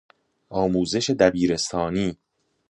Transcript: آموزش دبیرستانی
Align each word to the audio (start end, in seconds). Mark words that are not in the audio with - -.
آموزش 0.49 1.09
دبیرستانی 1.11 2.17